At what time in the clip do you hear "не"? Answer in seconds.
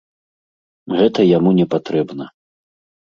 1.59-1.65